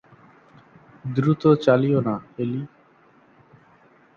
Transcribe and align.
দ্রুত 1.15 1.43
চালিয়ো 1.65 1.99
না, 2.01 2.15
এলি। 2.37 2.61